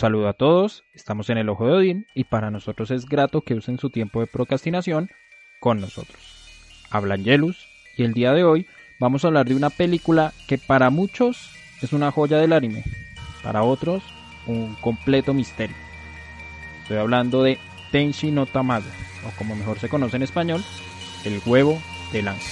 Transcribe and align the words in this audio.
saludo 0.00 0.28
a 0.28 0.32
todos, 0.32 0.82
estamos 0.94 1.28
en 1.28 1.36
el 1.36 1.50
Ojo 1.50 1.66
de 1.66 1.72
Odín 1.74 2.06
y 2.14 2.24
para 2.24 2.50
nosotros 2.50 2.90
es 2.90 3.04
grato 3.04 3.42
que 3.42 3.54
usen 3.54 3.78
su 3.78 3.90
tiempo 3.90 4.20
de 4.20 4.26
procrastinación 4.26 5.10
con 5.60 5.78
nosotros. 5.78 6.18
Hablan 6.90 7.22
Yelus 7.22 7.68
y 7.98 8.04
el 8.04 8.14
día 8.14 8.32
de 8.32 8.42
hoy 8.42 8.66
vamos 8.98 9.24
a 9.24 9.28
hablar 9.28 9.46
de 9.46 9.54
una 9.54 9.68
película 9.68 10.32
que 10.48 10.56
para 10.56 10.88
muchos 10.88 11.50
es 11.82 11.92
una 11.92 12.10
joya 12.10 12.38
del 12.38 12.54
anime, 12.54 12.82
para 13.42 13.62
otros 13.62 14.02
un 14.46 14.74
completo 14.76 15.34
misterio. 15.34 15.76
Estoy 16.82 16.96
hablando 16.96 17.42
de 17.42 17.58
Tenshi 17.92 18.30
no 18.30 18.46
Tamago, 18.46 18.88
o 19.28 19.36
como 19.36 19.54
mejor 19.54 19.78
se 19.80 19.90
conoce 19.90 20.16
en 20.16 20.22
español, 20.22 20.64
el 21.26 21.42
huevo 21.44 21.78
del 22.10 22.28
ángel. 22.28 22.48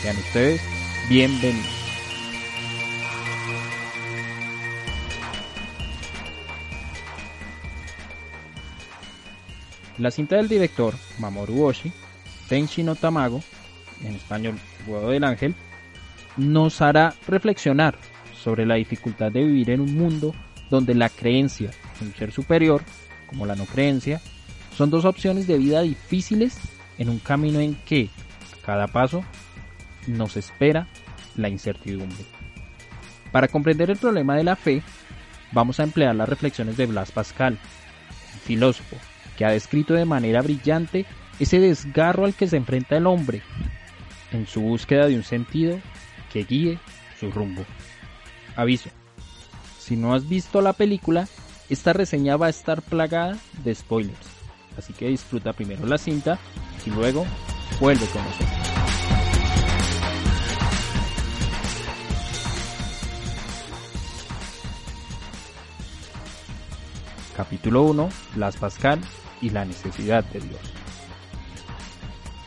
Sean 0.00 0.16
ustedes 0.16 0.62
bienvenidos. 1.08 1.83
La 9.98 10.10
cinta 10.10 10.36
del 10.36 10.48
director 10.48 10.94
Mamoru 11.20 11.66
Oshii, 11.66 11.92
Tenshi 12.48 12.82
no 12.82 12.96
Tamago, 12.96 13.42
en 14.02 14.14
español 14.14 14.58
Huevo 14.88 15.10
del 15.10 15.22
Ángel, 15.22 15.54
nos 16.36 16.82
hará 16.82 17.14
reflexionar 17.28 17.96
sobre 18.36 18.66
la 18.66 18.74
dificultad 18.74 19.30
de 19.30 19.44
vivir 19.44 19.70
en 19.70 19.80
un 19.80 19.96
mundo 19.96 20.34
donde 20.68 20.94
la 20.94 21.08
creencia 21.08 21.70
en 22.00 22.08
un 22.08 22.14
ser 22.14 22.32
superior, 22.32 22.82
como 23.28 23.46
la 23.46 23.54
no 23.54 23.66
creencia, 23.66 24.20
son 24.76 24.90
dos 24.90 25.04
opciones 25.04 25.46
de 25.46 25.58
vida 25.58 25.82
difíciles 25.82 26.58
en 26.98 27.08
un 27.08 27.20
camino 27.20 27.60
en 27.60 27.76
que, 27.86 28.10
cada 28.66 28.88
paso, 28.88 29.24
nos 30.08 30.36
espera 30.36 30.88
la 31.36 31.48
incertidumbre. 31.48 32.24
Para 33.30 33.46
comprender 33.46 33.90
el 33.90 33.96
problema 33.96 34.36
de 34.36 34.42
la 34.42 34.56
fe, 34.56 34.82
vamos 35.52 35.78
a 35.78 35.84
emplear 35.84 36.16
las 36.16 36.28
reflexiones 36.28 36.76
de 36.76 36.86
Blas 36.86 37.12
Pascal, 37.12 37.58
filósofo 38.42 38.96
que 39.36 39.44
ha 39.44 39.50
descrito 39.50 39.94
de 39.94 40.04
manera 40.04 40.42
brillante 40.42 41.06
ese 41.38 41.60
desgarro 41.60 42.24
al 42.24 42.34
que 42.34 42.46
se 42.46 42.56
enfrenta 42.56 42.96
el 42.96 43.06
hombre 43.06 43.42
en 44.32 44.46
su 44.46 44.60
búsqueda 44.60 45.06
de 45.06 45.16
un 45.16 45.24
sentido 45.24 45.78
que 46.32 46.44
guíe 46.44 46.78
su 47.18 47.30
rumbo. 47.30 47.64
Aviso, 48.56 48.90
si 49.78 49.96
no 49.96 50.14
has 50.14 50.28
visto 50.28 50.60
la 50.60 50.72
película, 50.72 51.28
esta 51.68 51.92
reseña 51.92 52.36
va 52.36 52.46
a 52.46 52.50
estar 52.50 52.82
plagada 52.82 53.36
de 53.62 53.74
spoilers, 53.74 54.26
así 54.78 54.92
que 54.92 55.08
disfruta 55.08 55.52
primero 55.52 55.86
la 55.86 55.98
cinta 55.98 56.38
y 56.86 56.90
luego 56.90 57.26
vuelve 57.80 58.06
con 58.06 58.22
nosotros. 58.22 58.50
Capítulo 67.36 67.82
1, 67.82 68.08
Blas 68.36 68.56
Pascal 68.56 69.00
y 69.44 69.50
la 69.50 69.66
necesidad 69.66 70.24
de 70.24 70.40
Dios. 70.40 70.60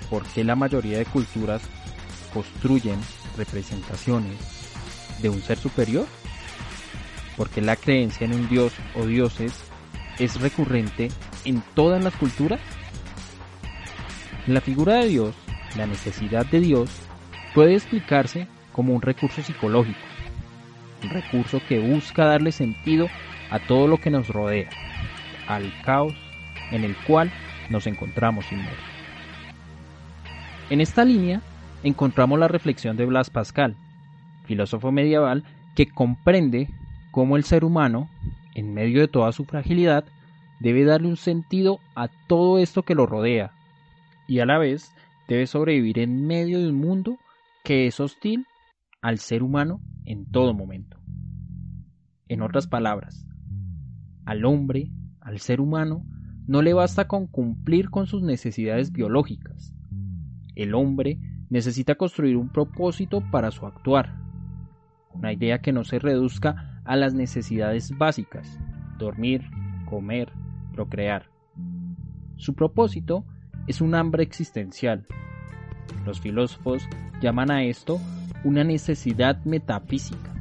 ¿Por 0.10 0.24
qué 0.24 0.44
la 0.44 0.56
mayoría 0.56 0.98
de 0.98 1.06
culturas 1.06 1.62
construyen 2.34 3.00
representaciones 3.38 4.36
de 5.22 5.30
un 5.30 5.42
ser 5.42 5.60
superior? 5.60 6.08
Porque 7.36 7.62
la 7.62 7.76
creencia 7.76 8.26
en 8.26 8.34
un 8.34 8.50
dios 8.50 8.74
o 8.96 9.06
dioses 9.06 9.54
es 10.18 10.42
recurrente 10.42 11.10
en 11.46 11.62
todas 11.76 12.04
las 12.04 12.16
culturas. 12.16 12.60
La 14.48 14.62
figura 14.62 14.96
de 14.96 15.08
Dios, 15.08 15.36
la 15.78 15.86
necesidad 15.86 16.48
de 16.48 16.62
Dios 16.62 16.90
puede 17.54 17.76
explicarse 17.76 18.48
como 18.72 18.96
un 18.96 19.04
recurso 19.04 19.44
psicológico, 19.44 20.00
un 21.04 21.10
recurso 21.10 21.62
que 21.70 21.78
busca 21.80 22.26
darle 22.26 22.52
sentido 22.52 23.08
a 23.52 23.60
todo 23.60 23.88
lo 23.88 23.98
que 23.98 24.10
nos 24.10 24.30
rodea, 24.30 24.70
al 25.48 25.72
caos 25.84 26.16
en 26.72 26.84
el 26.84 26.96
cual 27.06 27.32
nos 27.70 27.88
encontramos 27.88 28.52
inmersos. 28.52 28.84
En 30.70 30.82
esta 30.82 31.06
línea 31.06 31.42
encontramos 31.84 32.40
la 32.40 32.48
reflexión 32.48 32.98
de 32.98 33.06
Blas 33.06 33.30
Pascal, 33.30 33.76
filósofo 34.46 34.92
medieval 34.92 35.44
que 35.76 35.88
comprende 35.88 36.70
cómo 37.12 37.38
el 37.38 37.44
ser 37.44 37.64
humano, 37.64 38.10
en 38.56 38.74
medio 38.74 39.02
de 39.02 39.08
toda 39.08 39.32
su 39.32 39.46
fragilidad, 39.46 40.06
debe 40.60 40.84
darle 40.84 41.08
un 41.08 41.18
sentido 41.18 41.80
a 41.96 42.10
todo 42.28 42.58
esto 42.58 42.84
que 42.84 42.96
lo 42.96 43.06
rodea 43.06 43.52
y 44.28 44.40
a 44.40 44.46
la 44.46 44.58
vez 44.58 44.92
debe 45.28 45.48
sobrevivir 45.48 46.00
en 46.00 46.26
medio 46.26 46.60
de 46.60 46.70
un 46.70 46.76
mundo 46.76 47.18
que 47.64 47.88
es 47.88 48.00
hostil 48.00 48.46
al 49.02 49.20
ser 49.20 49.44
humano 49.44 49.82
en 50.06 50.26
todo 50.32 50.54
momento. 50.54 50.98
En 52.28 52.42
otras 52.42 52.68
palabras, 52.68 53.26
al 54.26 54.46
hombre, 54.46 54.92
al 55.22 55.40
ser 55.40 55.62
humano, 55.62 56.06
no 56.48 56.62
le 56.62 56.74
basta 56.74 57.08
con 57.08 57.28
cumplir 57.28 57.90
con 57.90 58.08
sus 58.08 58.24
necesidades 58.24 58.92
biológicas. 58.92 59.74
El 60.56 60.74
hombre 60.74 61.20
necesita 61.50 61.96
construir 61.96 62.38
un 62.38 62.50
propósito 62.50 63.22
para 63.32 63.52
su 63.52 63.66
actuar, 63.66 64.16
una 65.14 65.34
idea 65.34 65.60
que 65.60 65.74
no 65.74 65.84
se 65.84 66.00
reduzca 66.00 66.82
a 66.86 66.96
las 66.96 67.14
necesidades 67.14 67.96
básicas, 67.98 68.58
dormir, 68.98 69.44
comer, 69.86 70.32
procrear. 70.74 71.30
Su 72.38 72.54
propósito 72.54 73.26
es 73.68 73.82
un 73.82 73.94
hambre 73.94 74.24
existencial. 74.24 75.06
Los 76.06 76.22
filósofos 76.22 76.88
llaman 77.22 77.52
a 77.52 77.64
esto 77.64 78.00
una 78.44 78.64
necesidad 78.64 79.44
metafísica, 79.44 80.34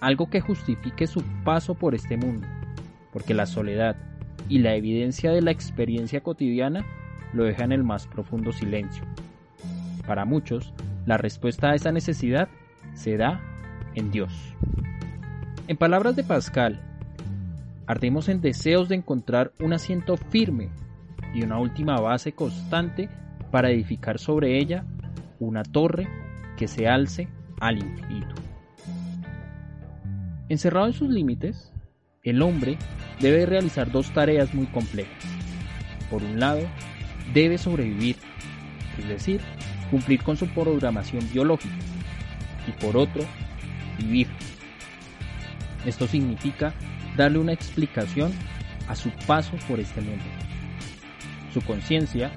algo 0.00 0.30
que 0.30 0.40
justifique 0.40 1.06
su 1.06 1.22
paso 1.44 1.74
por 1.74 1.94
este 1.94 2.16
mundo, 2.16 2.46
porque 3.12 3.34
la 3.34 3.46
soledad, 3.46 3.96
y 4.48 4.58
la 4.58 4.74
evidencia 4.74 5.30
de 5.32 5.42
la 5.42 5.50
experiencia 5.50 6.22
cotidiana 6.22 6.84
lo 7.32 7.44
deja 7.44 7.64
en 7.64 7.72
el 7.72 7.84
más 7.84 8.06
profundo 8.06 8.52
silencio. 8.52 9.04
Para 10.06 10.24
muchos, 10.24 10.72
la 11.04 11.16
respuesta 11.16 11.70
a 11.70 11.74
esa 11.74 11.92
necesidad 11.92 12.48
se 12.94 13.16
da 13.16 13.40
en 13.94 14.10
Dios. 14.10 14.32
En 15.68 15.76
palabras 15.76 16.14
de 16.14 16.24
Pascal, 16.24 16.80
ardemos 17.86 18.28
en 18.28 18.40
deseos 18.40 18.88
de 18.88 18.96
encontrar 18.96 19.52
un 19.60 19.72
asiento 19.72 20.16
firme 20.16 20.70
y 21.34 21.42
una 21.42 21.58
última 21.58 22.00
base 22.00 22.32
constante 22.32 23.08
para 23.50 23.70
edificar 23.70 24.18
sobre 24.18 24.58
ella 24.58 24.84
una 25.38 25.62
torre 25.62 26.08
que 26.56 26.68
se 26.68 26.88
alce 26.88 27.28
al 27.60 27.78
infinito. 27.78 28.34
Encerrado 30.48 30.86
en 30.86 30.92
sus 30.92 31.08
límites, 31.08 31.72
el 32.22 32.42
hombre 32.42 32.78
debe 33.20 33.46
realizar 33.46 33.90
dos 33.90 34.10
tareas 34.10 34.52
muy 34.54 34.66
complejas. 34.66 35.12
Por 36.10 36.22
un 36.22 36.38
lado, 36.38 36.62
debe 37.32 37.58
sobrevivir, 37.58 38.16
es 38.98 39.08
decir, 39.08 39.40
cumplir 39.90 40.22
con 40.22 40.36
su 40.36 40.46
programación 40.48 41.28
biológica. 41.32 41.74
Y 42.66 42.72
por 42.72 42.96
otro, 42.96 43.24
vivir. 43.98 44.28
Esto 45.84 46.06
significa 46.06 46.74
darle 47.16 47.38
una 47.38 47.52
explicación 47.52 48.32
a 48.88 48.96
su 48.96 49.10
paso 49.26 49.56
por 49.68 49.80
este 49.80 50.00
mundo. 50.00 50.24
Su 51.52 51.60
conciencia, 51.62 52.30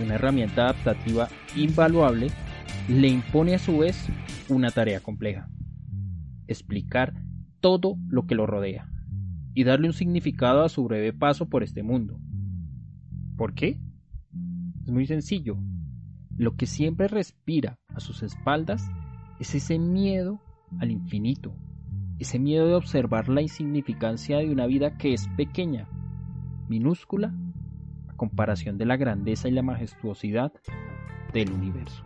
una 0.00 0.14
herramienta 0.14 0.62
adaptativa 0.62 1.28
invaluable, 1.54 2.30
le 2.88 3.08
impone 3.08 3.54
a 3.54 3.58
su 3.58 3.78
vez 3.78 4.06
una 4.48 4.70
tarea 4.70 5.00
compleja. 5.00 5.48
Explicar 6.46 7.14
todo 7.60 7.96
lo 8.08 8.26
que 8.26 8.34
lo 8.34 8.46
rodea 8.46 8.93
y 9.54 9.64
darle 9.64 9.86
un 9.86 9.92
significado 9.92 10.64
a 10.64 10.68
su 10.68 10.84
breve 10.84 11.12
paso 11.12 11.48
por 11.48 11.62
este 11.62 11.82
mundo. 11.82 12.18
¿Por 13.36 13.54
qué? 13.54 13.78
Es 14.84 14.90
muy 14.90 15.06
sencillo. 15.06 15.56
Lo 16.36 16.56
que 16.56 16.66
siempre 16.66 17.08
respira 17.08 17.78
a 17.88 18.00
sus 18.00 18.22
espaldas 18.22 18.90
es 19.38 19.54
ese 19.54 19.78
miedo 19.78 20.40
al 20.80 20.90
infinito, 20.90 21.54
ese 22.18 22.38
miedo 22.38 22.66
de 22.66 22.74
observar 22.74 23.28
la 23.28 23.42
insignificancia 23.42 24.38
de 24.38 24.50
una 24.50 24.66
vida 24.66 24.96
que 24.98 25.14
es 25.14 25.28
pequeña, 25.36 25.88
minúscula, 26.68 27.32
a 28.08 28.16
comparación 28.16 28.78
de 28.78 28.86
la 28.86 28.96
grandeza 28.96 29.48
y 29.48 29.52
la 29.52 29.62
majestuosidad 29.62 30.52
del 31.32 31.52
universo. 31.52 32.04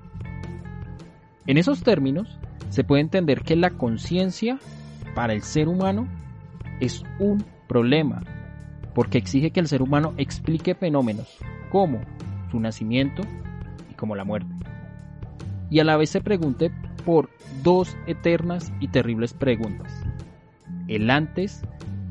En 1.47 1.57
esos 1.57 1.83
términos, 1.83 2.39
se 2.69 2.85
puede 2.85 3.01
entender 3.01 3.43
que 3.43 3.57
la 3.57 3.71
conciencia 3.71 4.59
para 5.15 5.33
el 5.33 5.43
ser 5.43 5.69
humano 5.69 6.07
es 6.81 7.03
un 7.19 7.45
problema, 7.67 8.23
porque 8.95 9.19
exige 9.19 9.51
que 9.51 9.61
el 9.61 9.69
ser 9.69 9.83
humano 9.83 10.15
explique 10.17 10.75
fenómenos 10.75 11.39
como 11.71 12.01
su 12.51 12.59
nacimiento 12.61 13.23
y 13.91 13.95
como 13.95 14.17
la 14.17 14.25
muerte. 14.25 14.53
Y 15.71 15.81
a 15.81 15.85
la 15.85 15.97
vez 15.97 16.11
se 16.11 16.21
pregunte 16.21 16.71
por 17.05 17.31
dos 17.63 17.97
eternas 18.07 18.73
y 18.81 18.89
terribles 18.89 19.35
preguntas, 19.35 19.93
el 20.89 21.11
antes 21.11 21.63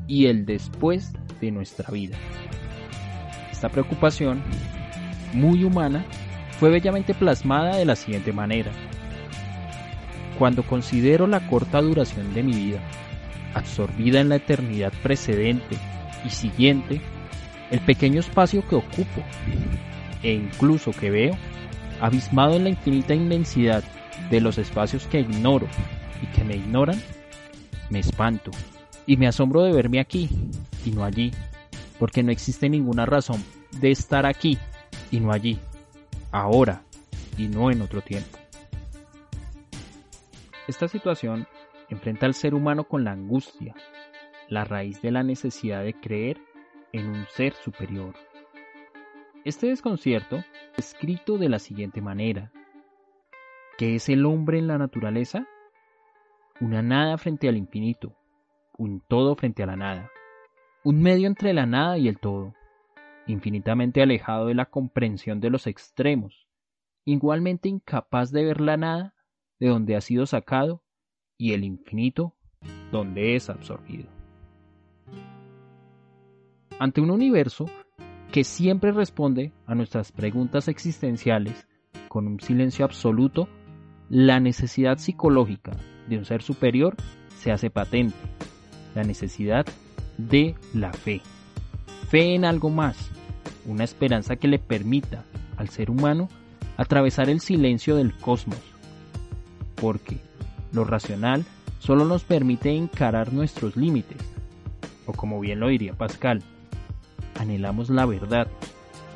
y 0.06 0.26
el 0.26 0.46
después 0.46 1.12
de 1.40 1.50
nuestra 1.50 1.90
vida. 1.90 2.16
Esta 3.50 3.68
preocupación, 3.68 4.42
muy 5.32 5.64
humana, 5.64 6.04
fue 6.58 6.70
bellamente 6.70 7.14
plasmada 7.14 7.76
de 7.76 7.84
la 7.84 7.96
siguiente 7.96 8.32
manera. 8.32 8.70
Cuando 10.38 10.62
considero 10.62 11.26
la 11.26 11.46
corta 11.48 11.80
duración 11.80 12.32
de 12.34 12.42
mi 12.42 12.52
vida, 12.52 12.80
absorbida 13.58 14.20
en 14.20 14.28
la 14.28 14.36
eternidad 14.36 14.92
precedente 15.02 15.76
y 16.24 16.30
siguiente 16.30 17.00
el 17.70 17.80
pequeño 17.80 18.20
espacio 18.20 18.66
que 18.66 18.76
ocupo 18.76 19.22
e 20.22 20.32
incluso 20.32 20.92
que 20.92 21.10
veo, 21.10 21.36
abismado 22.00 22.54
en 22.56 22.64
la 22.64 22.70
infinita 22.70 23.14
inmensidad 23.14 23.84
de 24.30 24.40
los 24.40 24.58
espacios 24.58 25.06
que 25.06 25.20
ignoro 25.20 25.66
y 26.22 26.26
que 26.34 26.44
me 26.44 26.56
ignoran, 26.56 27.00
me 27.90 28.00
espanto 28.00 28.50
y 29.06 29.16
me 29.16 29.26
asombro 29.26 29.62
de 29.62 29.72
verme 29.72 30.00
aquí 30.00 30.28
y 30.84 30.90
no 30.90 31.04
allí, 31.04 31.32
porque 31.98 32.22
no 32.22 32.32
existe 32.32 32.68
ninguna 32.68 33.06
razón 33.06 33.42
de 33.80 33.90
estar 33.90 34.26
aquí 34.26 34.58
y 35.10 35.20
no 35.20 35.32
allí, 35.32 35.58
ahora 36.32 36.82
y 37.36 37.48
no 37.48 37.70
en 37.70 37.82
otro 37.82 38.00
tiempo. 38.00 38.38
Esta 40.66 40.88
situación 40.88 41.46
enfrenta 41.88 42.26
al 42.26 42.34
ser 42.34 42.54
humano 42.54 42.84
con 42.84 43.04
la 43.04 43.12
angustia, 43.12 43.74
la 44.48 44.64
raíz 44.64 45.00
de 45.02 45.10
la 45.10 45.22
necesidad 45.22 45.82
de 45.82 45.94
creer 45.94 46.38
en 46.92 47.08
un 47.08 47.26
ser 47.26 47.52
superior. 47.54 48.14
Este 49.44 49.68
desconcierto 49.68 50.36
es 50.76 50.92
escrito 50.92 51.38
de 51.38 51.48
la 51.48 51.58
siguiente 51.58 52.00
manera. 52.00 52.52
¿Qué 53.76 53.94
es 53.94 54.08
el 54.08 54.26
hombre 54.26 54.58
en 54.58 54.66
la 54.66 54.78
naturaleza? 54.78 55.46
Una 56.60 56.82
nada 56.82 57.16
frente 57.18 57.48
al 57.48 57.56
infinito, 57.56 58.16
un 58.76 59.00
todo 59.00 59.36
frente 59.36 59.62
a 59.62 59.66
la 59.66 59.76
nada, 59.76 60.10
un 60.84 61.00
medio 61.00 61.28
entre 61.28 61.52
la 61.52 61.66
nada 61.66 61.98
y 61.98 62.08
el 62.08 62.18
todo, 62.18 62.54
infinitamente 63.26 64.02
alejado 64.02 64.46
de 64.46 64.54
la 64.54 64.66
comprensión 64.66 65.40
de 65.40 65.50
los 65.50 65.66
extremos, 65.66 66.48
igualmente 67.04 67.68
incapaz 67.68 68.32
de 68.32 68.44
ver 68.44 68.60
la 68.60 68.76
nada 68.76 69.14
de 69.60 69.68
donde 69.68 69.96
ha 69.96 70.00
sido 70.00 70.26
sacado 70.26 70.82
y 71.38 71.52
el 71.52 71.64
infinito 71.64 72.34
donde 72.90 73.36
es 73.36 73.48
absorbido. 73.48 74.08
Ante 76.78 77.00
un 77.00 77.10
universo 77.10 77.66
que 78.32 78.44
siempre 78.44 78.92
responde 78.92 79.52
a 79.66 79.74
nuestras 79.74 80.12
preguntas 80.12 80.68
existenciales 80.68 81.66
con 82.08 82.26
un 82.26 82.40
silencio 82.40 82.84
absoluto, 82.84 83.48
la 84.10 84.40
necesidad 84.40 84.98
psicológica 84.98 85.72
de 86.08 86.18
un 86.18 86.24
ser 86.24 86.42
superior 86.42 86.96
se 87.36 87.52
hace 87.52 87.70
patente, 87.70 88.16
la 88.94 89.04
necesidad 89.04 89.66
de 90.16 90.56
la 90.74 90.92
fe. 90.92 91.20
Fe 92.08 92.34
en 92.34 92.44
algo 92.44 92.70
más, 92.70 93.10
una 93.66 93.84
esperanza 93.84 94.36
que 94.36 94.48
le 94.48 94.58
permita 94.58 95.24
al 95.56 95.68
ser 95.68 95.90
humano 95.90 96.28
atravesar 96.76 97.28
el 97.28 97.40
silencio 97.40 97.96
del 97.96 98.14
cosmos, 98.14 98.60
porque 99.74 100.27
lo 100.72 100.84
racional 100.84 101.44
solo 101.78 102.04
nos 102.04 102.24
permite 102.24 102.74
encarar 102.76 103.32
nuestros 103.32 103.76
límites, 103.76 104.18
o 105.06 105.12
como 105.12 105.40
bien 105.40 105.60
lo 105.60 105.68
diría 105.68 105.94
Pascal, 105.94 106.42
anhelamos 107.38 107.90
la 107.90 108.06
verdad 108.06 108.48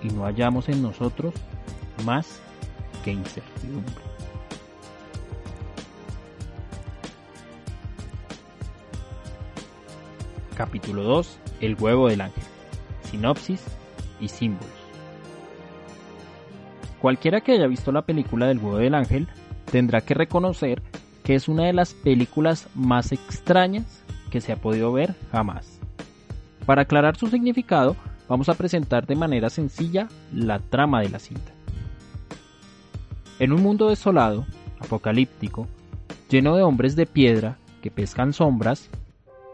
y 0.03 0.09
no 0.09 0.25
hallamos 0.25 0.69
en 0.69 0.83
nosotros 0.83 1.35
más 2.05 2.41
que 3.05 3.13
incertidumbre. 3.13 3.95
Capítulo 10.57 11.03
2. 11.03 11.39
El 11.61 11.77
huevo 11.81 12.09
del 12.09 12.21
ángel. 12.21 12.45
Sinopsis 13.11 13.63
y 14.21 14.29
símbolos. 14.29 14.71
Cualquiera 17.01 17.41
que 17.41 17.53
haya 17.53 17.67
visto 17.67 17.91
la 17.91 18.03
película 18.03 18.47
del 18.47 18.59
huevo 18.59 18.77
del 18.77 18.95
ángel 18.95 19.29
tendrá 19.71 20.03
que 20.03 20.15
reconocer 20.15 20.83
que 21.23 21.35
es 21.35 21.49
una 21.49 21.65
de 21.65 21.73
las 21.73 21.95
películas 21.95 22.69
más 22.75 23.13
extrañas 23.13 24.03
que 24.31 24.41
se 24.41 24.53
ha 24.53 24.57
podido 24.57 24.93
ver 24.93 25.15
jamás. 25.31 25.79
Para 26.67 26.83
aclarar 26.83 27.17
su 27.17 27.29
significado, 27.29 27.97
vamos 28.29 28.49
a 28.49 28.55
presentar 28.55 29.07
de 29.07 29.17
manera 29.17 29.51
sencilla 29.51 30.09
la 30.33 30.59
trama 30.59 31.01
de 31.01 31.11
la 31.11 31.19
cinta. 31.19 31.53
En 33.39 33.53
un 33.53 33.63
mundo 33.63 33.89
desolado, 33.89 34.47
apocalíptico, 34.81 35.67
lleno 36.29 36.57
de 36.57 36.63
hombres 36.63 36.97
de 36.97 37.07
piedra 37.07 37.59
que 37.83 37.91
pescan 37.91 38.33
sombras, 38.33 38.89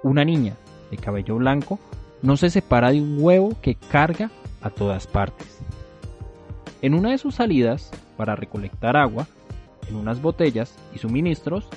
una 0.03 0.25
niña 0.25 0.57
de 0.91 0.97
cabello 0.97 1.37
blanco 1.37 1.79
no 2.23 2.37
se 2.37 2.51
separa 2.51 2.93
de 2.93 3.01
un 3.01 3.17
huevo 3.19 3.57
que 3.61 3.75
carga 3.75 4.31
a 4.61 4.71
todas 4.71 5.07
partes. 5.07 5.59
En 6.83 6.95
una 6.95 7.11
de 7.11 7.19
sus 7.19 7.37
salidas 7.37 7.91
para 8.17 8.37
recolectar 8.37 8.97
agua, 8.97 9.27
en 9.89 9.97
unas 9.97 10.21
botellas 10.21 10.75
y 10.95 10.99
suministros, 10.99 11.69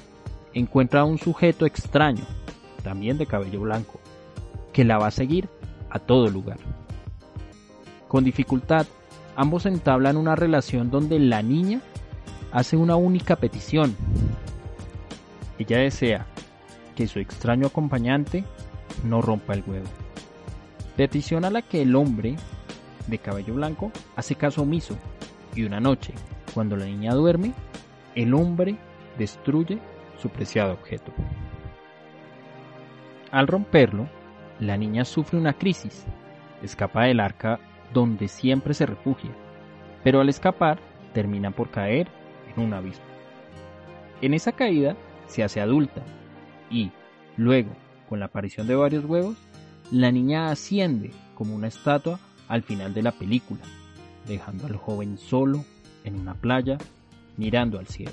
encuentra 0.54 1.02
a 1.02 1.06
un 1.06 1.18
sujeto 1.18 1.66
extraño, 1.66 2.24
también 2.84 3.18
de 3.18 3.26
cabello 3.26 3.62
blanco, 3.62 4.00
que 4.74 4.84
la 4.84 4.98
va 4.98 5.08
a 5.08 5.12
seguir 5.12 5.50
a 5.90 6.00
todo 6.00 6.30
lugar. 6.30 6.58
Con 8.08 8.24
dificultad, 8.24 8.86
ambos 9.36 9.66
entablan 9.66 10.18
una 10.18 10.36
relación 10.36 10.92
donde 10.92 11.20
la 11.20 11.42
niña 11.42 11.82
hace 12.52 12.76
una 12.76 12.96
única 12.96 13.38
petición. 13.38 13.96
Ella 15.58 15.78
desea 15.78 16.26
que 16.96 17.08
su 17.08 17.20
extraño 17.20 17.68
acompañante 17.68 18.44
no 19.04 19.22
rompa 19.22 19.54
el 19.54 19.64
huevo. 19.66 19.88
Petición 20.98 21.46
a 21.46 21.50
la 21.50 21.62
que 21.62 21.82
el 21.82 21.96
hombre 21.96 22.36
de 23.08 23.18
cabello 23.18 23.56
blanco 23.56 23.92
hace 24.16 24.36
caso 24.36 24.64
omiso 24.64 24.96
y 25.56 25.64
una 25.64 25.80
noche, 25.80 26.14
cuando 26.54 26.76
la 26.76 26.86
niña 26.86 27.14
duerme, 27.14 27.54
el 28.16 28.34
hombre 28.34 28.78
destruye 29.18 29.80
su 30.18 30.30
preciado 30.30 30.74
objeto. 30.74 31.12
Al 33.32 33.48
romperlo, 33.48 34.10
la 34.60 34.78
niña 34.78 35.06
sufre 35.06 35.40
una 35.40 35.54
crisis, 35.54 36.06
escapa 36.62 37.06
del 37.06 37.20
arca 37.20 37.60
donde 37.94 38.28
siempre 38.28 38.74
se 38.74 38.86
refugia, 38.86 39.32
pero 40.04 40.22
al 40.22 40.30
escapar 40.30 40.80
termina 41.14 41.52
por 41.52 41.72
caer 41.72 42.08
en 42.56 42.64
un 42.64 42.74
abismo. 42.74 43.06
En 44.22 44.34
esa 44.34 44.52
caída 44.52 44.96
se 45.28 45.44
hace 45.44 45.62
adulta 45.62 46.04
y, 46.70 46.92
luego, 47.38 47.72
con 48.08 48.20
la 48.20 48.26
aparición 48.26 48.68
de 48.68 48.76
varios 48.76 49.06
huevos, 49.06 49.38
la 49.92 50.12
niña 50.12 50.52
asciende 50.52 51.12
como 51.36 51.56
una 51.56 51.68
estatua 51.68 52.20
al 52.48 52.64
final 52.64 52.94
de 52.94 53.02
la 53.02 53.12
película, 53.12 53.62
dejando 54.28 54.68
al 54.68 54.76
joven 54.76 55.18
solo 55.18 55.66
en 56.04 56.20
una 56.20 56.36
playa 56.36 56.78
mirando 57.38 57.80
al 57.80 57.88
cielo. 57.88 58.12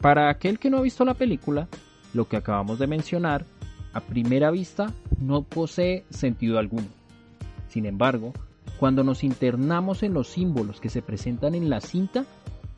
Para 0.00 0.30
aquel 0.30 0.58
que 0.58 0.70
no 0.70 0.78
ha 0.78 0.82
visto 0.82 1.04
la 1.04 1.14
película, 1.14 1.68
lo 2.14 2.28
que 2.28 2.36
acabamos 2.36 2.78
de 2.78 2.86
mencionar, 2.86 3.44
a 3.92 4.00
primera 4.00 4.50
vista, 4.50 4.92
no 5.18 5.42
posee 5.42 6.04
sentido 6.10 6.58
alguno. 6.58 6.86
Sin 7.68 7.84
embargo, 7.86 8.32
cuando 8.78 9.02
nos 9.02 9.24
internamos 9.24 10.02
en 10.02 10.14
los 10.14 10.28
símbolos 10.28 10.80
que 10.80 10.88
se 10.88 11.02
presentan 11.02 11.54
en 11.54 11.68
la 11.68 11.80
cinta, 11.80 12.24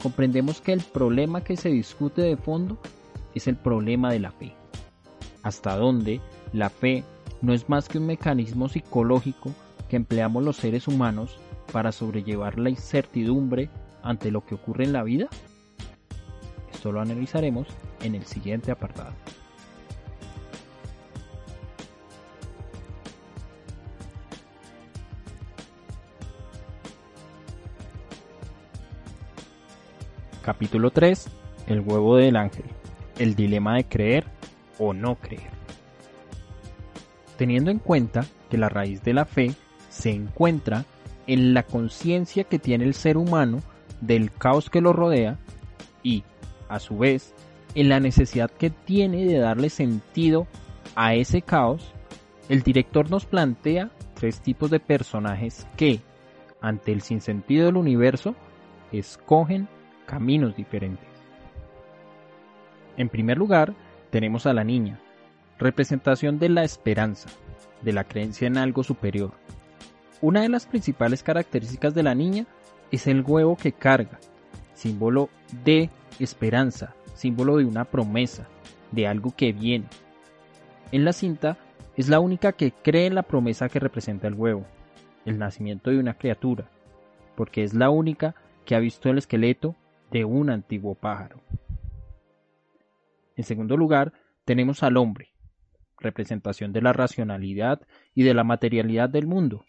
comprendemos 0.03 0.61
que 0.61 0.73
el 0.73 0.81
problema 0.81 1.43
que 1.43 1.57
se 1.57 1.69
discute 1.69 2.23
de 2.23 2.37
fondo 2.37 2.79
es 3.35 3.47
el 3.49 3.57
problema 3.57 4.11
de 4.11 4.21
la 4.21 4.31
fe. 4.31 4.55
Hasta 5.43 5.77
dónde 5.77 6.21
la 6.53 6.71
fe 6.71 7.05
no 7.43 7.53
es 7.53 7.69
más 7.69 7.89
que 7.89 7.99
un 7.99 8.07
mecanismo 8.07 8.69
psicológico 8.69 9.53
que 9.89 9.97
empleamos 9.97 10.43
los 10.43 10.57
seres 10.57 10.89
humanos 10.89 11.39
para 11.73 11.93
sobrellevar 11.93 12.59
la 12.59 12.71
incertidumbre 12.71 13.69
ante 14.03 14.31
lo 14.31 14.45
que 14.45 14.55
ocurre 14.55 14.85
en 14.85 14.93
la 14.93 15.03
vida? 15.03 15.29
Esto 16.73 16.93
lo 16.93 17.01
analizaremos 17.01 17.69
en 18.03 18.15
el 18.15 18.25
siguiente 18.25 18.71
apartado. 18.71 19.13
Capítulo 30.43 30.91
3. 30.91 31.29
El 31.67 31.81
huevo 31.81 32.17
del 32.17 32.37
ángel. 32.37 32.65
El 33.19 33.35
dilema 33.35 33.77
de 33.77 33.85
creer 33.85 34.25
o 34.79 34.95
no 34.95 35.17
creer. 35.17 35.51
Teniendo 37.37 37.71
en 37.71 37.79
cuenta 37.79 38.25
que 38.49 38.59
la 38.59 38.69
raíz 38.69 39.03
de 39.03 39.15
la 39.15 39.27
fe 39.27 39.55
se 39.91 40.11
encuentra 40.11 40.87
en 41.27 41.55
la 41.55 41.63
conciencia 41.63 42.45
que 42.45 42.59
tiene 42.59 42.85
el 42.85 42.95
ser 42.95 43.17
humano 43.17 43.63
del 44.01 44.33
caos 44.33 44.71
que 44.71 44.81
lo 44.81 44.93
rodea 44.93 45.39
y, 46.03 46.25
a 46.69 46.79
su 46.79 46.99
vez, 46.99 47.35
en 47.75 47.89
la 47.89 48.01
necesidad 48.01 48.51
que 48.51 48.71
tiene 48.71 49.25
de 49.25 49.39
darle 49.39 49.71
sentido 49.71 50.47
a 50.95 51.15
ese 51.15 51.43
caos, 51.43 51.93
el 52.49 52.63
director 52.63 53.11
nos 53.11 53.27
plantea 53.27 53.91
tres 54.15 54.41
tipos 54.41 54.71
de 54.71 54.81
personajes 54.81 55.67
que, 55.77 56.01
ante 56.61 56.93
el 56.93 57.01
sinsentido 57.01 57.67
del 57.67 57.77
universo, 57.77 58.35
escogen 58.93 59.69
caminos 60.07 60.57
diferentes. 60.57 61.09
En 62.97 63.09
primer 63.09 63.39
lugar, 63.39 63.75
tenemos 64.11 64.47
a 64.47 64.53
la 64.53 64.65
niña, 64.65 65.01
representación 65.59 66.39
de 66.39 66.49
la 66.49 66.65
esperanza, 66.65 67.29
de 67.83 67.93
la 67.93 68.05
creencia 68.05 68.47
en 68.47 68.59
algo 68.59 68.83
superior. 68.83 69.33
Una 70.21 70.43
de 70.43 70.49
las 70.49 70.67
principales 70.67 71.23
características 71.23 71.95
de 71.95 72.03
la 72.03 72.15
niña 72.15 72.47
es 72.91 73.07
el 73.07 73.23
huevo 73.23 73.57
que 73.57 73.73
carga, 73.73 74.19
símbolo 74.75 75.31
de 75.65 75.91
esperanza, 76.19 76.95
símbolo 77.15 77.57
de 77.57 77.65
una 77.65 77.85
promesa, 77.85 78.49
de 78.91 79.07
algo 79.07 79.35
que 79.37 79.53
viene. 79.53 79.87
En 80.93 81.05
la 81.05 81.13
cinta 81.13 81.57
es 81.97 82.09
la 82.09 82.21
única 82.21 82.53
que 82.53 82.73
cree 82.73 83.07
en 83.07 83.15
la 83.15 83.23
promesa 83.23 83.69
que 83.69 83.79
representa 83.79 84.27
el 84.27 84.35
huevo, 84.35 84.67
el 85.25 85.39
nacimiento 85.39 85.91
de 85.91 85.99
una 85.99 86.15
criatura, 86.15 86.69
porque 87.37 87.63
es 87.63 87.75
la 87.75 87.91
única 87.91 88.35
que 88.65 88.75
ha 88.75 88.81
visto 88.81 89.11
el 89.11 89.19
esqueleto 89.19 89.77
de 90.11 90.25
un 90.25 90.51
antiguo 90.51 90.95
pájaro. 90.95 91.41
En 93.37 93.45
segundo 93.45 93.77
lugar, 93.77 94.13
tenemos 94.45 94.83
al 94.83 94.97
hombre, 94.97 95.33
representación 95.99 96.73
de 96.73 96.83
la 96.83 96.93
racionalidad 96.93 97.81
y 98.15 98.23
de 98.23 98.35
la 98.35 98.45
materialidad 98.45 99.09
del 99.09 99.27
mundo, 99.27 99.65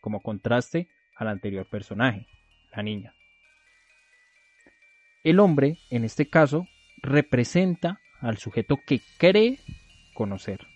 como 0.00 0.20
contraste 0.20 0.88
al 1.16 1.28
anterior 1.28 1.66
personaje, 1.68 2.26
la 2.76 2.82
niña. 2.82 3.14
El 5.22 5.40
hombre, 5.40 5.78
en 5.90 6.04
este 6.04 6.28
caso, 6.28 6.68
representa 6.98 8.00
al 8.20 8.38
sujeto 8.38 8.78
que 8.86 9.00
cree 9.18 9.58
conocer, 10.12 10.66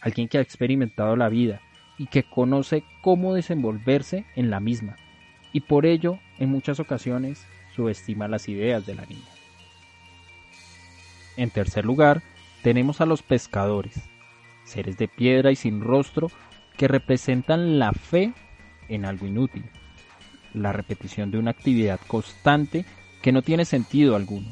alguien 0.00 0.28
que 0.28 0.38
ha 0.38 0.40
experimentado 0.40 1.16
la 1.16 1.28
vida 1.28 1.60
y 1.98 2.06
que 2.06 2.24
conoce 2.24 2.84
cómo 3.02 3.34
desenvolverse 3.34 4.26
en 4.34 4.50
la 4.50 4.60
misma, 4.60 4.96
y 5.52 5.60
por 5.60 5.86
ello, 5.86 6.18
en 6.38 6.50
muchas 6.50 6.80
ocasiones, 6.80 7.46
subestima 7.74 8.28
las 8.28 8.48
ideas 8.48 8.86
de 8.86 8.94
la 8.94 9.06
niña. 9.06 9.28
En 11.36 11.50
tercer 11.50 11.84
lugar, 11.84 12.22
tenemos 12.62 13.00
a 13.00 13.06
los 13.06 13.22
pescadores, 13.22 14.08
seres 14.64 14.98
de 14.98 15.08
piedra 15.08 15.52
y 15.52 15.56
sin 15.56 15.80
rostro 15.80 16.30
que 16.76 16.88
representan 16.88 17.78
la 17.78 17.92
fe 17.92 18.32
en 18.88 19.04
algo 19.04 19.26
inútil, 19.26 19.64
la 20.56 20.72
repetición 20.72 21.30
de 21.30 21.38
una 21.38 21.50
actividad 21.50 22.00
constante 22.06 22.84
que 23.22 23.32
no 23.32 23.42
tiene 23.42 23.64
sentido 23.64 24.16
alguno. 24.16 24.48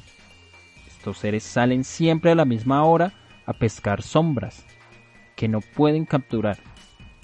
Estos 0.87 1.18
seres 1.18 1.42
salen 1.42 1.84
siempre 1.84 2.30
a 2.30 2.34
la 2.34 2.44
misma 2.44 2.84
hora 2.84 3.12
a 3.46 3.52
pescar 3.54 4.02
sombras 4.02 4.64
que 5.34 5.49
no 5.49 5.61
pueden 5.61 6.04
capturar. 6.04 6.58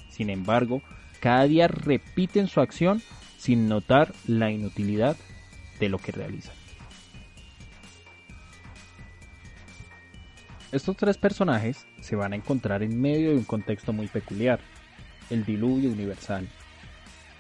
Sin 0.09 0.31
embargo, 0.31 0.83
cada 1.21 1.45
día 1.45 1.69
repiten 1.69 2.49
su 2.49 2.61
acción 2.61 3.03
sin 3.39 3.69
notar 3.69 4.13
la 4.27 4.51
inutilidad 4.51 5.17
de 5.79 5.89
lo 5.89 5.99
que 5.99 6.13
realizan. 6.13 6.55
Estos 10.73 10.97
tres 10.97 11.19
personajes 11.19 11.87
se 12.01 12.17
van 12.17 12.33
a 12.33 12.37
encontrar 12.37 12.83
en 12.83 13.01
medio 13.01 13.31
de 13.31 13.37
un 13.37 13.45
contexto 13.45 13.93
muy 13.93 14.07
peculiar, 14.07 14.61
el 15.29 15.45
diluvio 15.45 15.91
universal. 15.91 16.49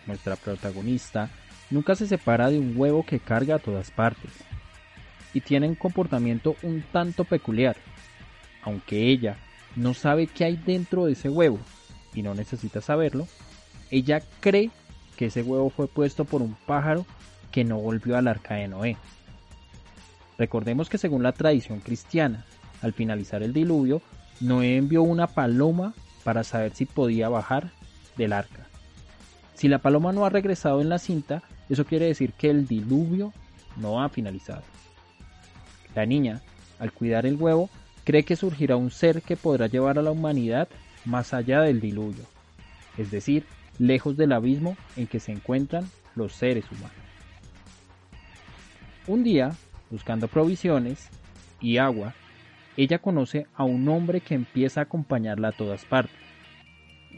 Nuestra 0.07 0.37
protagonista 0.37 1.31
nunca 1.71 1.95
se 1.95 2.07
separa 2.07 2.51
de 2.51 2.59
un 2.59 2.75
huevo 2.77 3.05
que 3.05 3.21
carga 3.21 3.57
a 3.57 3.59
todas 3.61 3.91
partes, 3.91 4.31
y 5.33 5.41
tiene 5.41 5.69
un 5.69 5.75
comportamiento 5.75 6.57
un 6.63 6.83
tanto 6.93 7.25
peculiar, 7.25 7.77
aunque 8.63 9.09
ella 9.09 9.37
no 9.77 9.95
sabe 9.95 10.27
qué 10.27 10.45
hay 10.45 10.57
dentro 10.57 11.07
de 11.07 11.13
ese 11.13 11.29
huevo 11.29 11.59
y 12.15 12.23
no 12.23 12.35
necesita 12.35 12.81
saberlo, 12.81 13.29
ella 13.91 14.23
cree 14.41 14.71
que 15.17 15.27
ese 15.27 15.43
huevo 15.43 15.71
fue 15.71 15.87
puesto 15.87 16.25
por 16.25 16.43
un 16.43 16.55
pájaro 16.67 17.07
que 17.53 17.65
no 17.65 17.79
volvió 17.79 18.17
al 18.17 18.29
arca 18.29 18.55
de 18.55 18.69
Noé. 18.69 18.97
Recordemos 20.39 20.89
que 20.89 20.99
según 20.99 21.23
la 21.23 21.33
tradición 21.33 21.81
cristiana, 21.81 22.47
al 22.83 22.93
finalizar 22.93 23.43
el 23.43 23.53
diluvio, 23.53 24.01
Noé 24.41 24.77
envió 24.77 25.03
una 25.03 25.27
paloma 25.27 25.93
para 26.25 26.45
saber 26.45 26.75
si 26.75 26.87
podía 26.87 27.29
bajar 27.29 27.71
del 28.17 28.33
arca. 28.33 28.70
Si 29.61 29.69
la 29.69 29.77
paloma 29.77 30.11
no 30.15 30.25
ha 30.25 30.31
regresado 30.31 30.81
en 30.81 30.89
la 30.89 30.99
cinta, 30.99 31.43
eso 31.69 31.85
quiere 31.85 32.07
decir 32.07 32.33
que 32.33 32.49
el 32.49 32.67
diluvio 32.67 33.35
no 33.77 34.03
ha 34.03 34.09
finalizado. 34.09 34.63
La 35.95 36.07
niña, 36.07 36.41
al 36.79 36.93
cuidar 36.93 37.27
el 37.27 37.37
huevo, 37.37 37.69
cree 38.05 38.23
que 38.23 38.37
surgirá 38.37 38.77
un 38.77 38.91
ser 38.91 39.21
que 39.21 39.37
podrá 39.37 39.67
llevar 39.67 39.99
a 39.99 40.03
la 40.03 40.13
humanidad 40.13 40.67
más 41.05 41.35
allá 41.35 41.61
del 41.61 41.79
diluvio, 41.79 42.25
es 42.97 43.11
decir, 43.11 43.45
lejos 43.79 44.17
del 44.17 44.33
abismo 44.33 44.79
en 44.97 45.07
que 45.07 45.21
se 45.21 45.33
encuentran 45.33 45.91
los 46.15 46.33
seres 46.33 46.65
humanos. 46.73 46.97
Un 49.07 49.23
día, 49.25 49.53
buscando 49.91 50.27
provisiones 50.27 51.11
y 51.61 51.77
agua, 51.77 52.15
ella 52.79 52.99
conoce 52.99 53.47
a 53.55 53.65
un 53.65 53.87
hombre 53.91 54.23
que 54.23 54.35
empieza 54.35 54.81
a 54.81 54.85
acompañarla 54.85 55.49
a 55.49 55.53
todas 55.53 55.85
partes, 55.85 56.17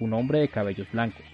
un 0.01 0.13
hombre 0.13 0.41
de 0.41 0.49
cabellos 0.49 0.91
blancos. 0.91 1.32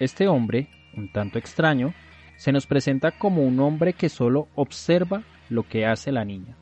Este 0.00 0.26
hombre, 0.26 0.68
un 0.96 1.12
tanto 1.12 1.38
extraño, 1.38 1.94
se 2.36 2.50
nos 2.50 2.66
presenta 2.66 3.12
como 3.12 3.42
un 3.42 3.60
hombre 3.60 3.92
que 3.92 4.08
solo 4.08 4.48
observa 4.56 5.22
lo 5.48 5.68
que 5.68 5.86
hace 5.86 6.10
la 6.10 6.24
niña, 6.24 6.56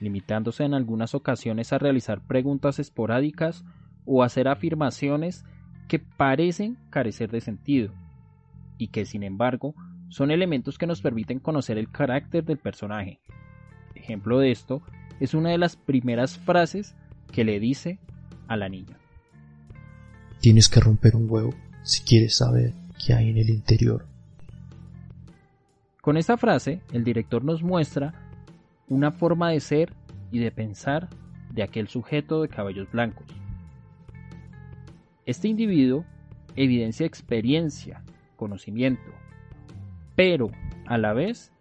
limitándose 0.00 0.64
en 0.64 0.72
algunas 0.72 1.14
ocasiones 1.14 1.72
a 1.72 1.78
realizar 1.78 2.20
preguntas 2.22 2.78
esporádicas 2.78 3.64
o 4.06 4.22
hacer 4.22 4.48
afirmaciones 4.48 5.44
que 5.88 5.98
parecen 5.98 6.78
carecer 6.88 7.30
de 7.30 7.42
sentido, 7.42 7.92
y 8.78 8.88
que 8.88 9.04
sin 9.04 9.22
embargo 9.22 9.74
son 10.08 10.30
elementos 10.30 10.78
que 10.78 10.86
nos 10.86 11.02
permiten 11.02 11.40
conocer 11.40 11.76
el 11.76 11.90
carácter 11.90 12.44
del 12.44 12.58
personaje. 12.58 13.20
Ejemplo 13.94 14.38
de 14.38 14.50
esto 14.50 14.82
es 15.20 15.34
una 15.34 15.50
de 15.50 15.58
las 15.58 15.76
primeras 15.76 16.38
frases 16.38 16.96
que 17.30 17.44
le 17.44 17.60
dice 17.60 17.98
a 18.48 18.56
la 18.56 18.68
niña. 18.68 18.98
Tienes 20.40 20.68
que 20.68 20.80
romper 20.80 21.16
un 21.16 21.26
huevo 21.28 21.54
si 21.84 22.02
quieres 22.02 22.36
saber 22.36 22.72
qué 22.98 23.14
hay 23.14 23.30
en 23.30 23.38
el 23.38 23.50
interior. 23.50 24.04
Con 26.00 26.16
esta 26.16 26.36
frase, 26.36 26.80
el 26.92 27.04
director 27.04 27.44
nos 27.44 27.62
muestra 27.62 28.12
una 28.88 29.12
forma 29.12 29.50
de 29.50 29.60
ser 29.60 29.92
y 30.32 30.40
de 30.40 30.50
pensar 30.50 31.08
de 31.52 31.62
aquel 31.62 31.86
sujeto 31.86 32.42
de 32.42 32.48
cabellos 32.48 32.90
blancos. 32.90 33.26
Este 35.24 35.46
individuo 35.46 36.04
evidencia 36.56 37.06
experiencia, 37.06 38.02
conocimiento, 38.34 39.12
pero 40.16 40.50
a 40.86 40.98
la 40.98 41.12
vez 41.12 41.52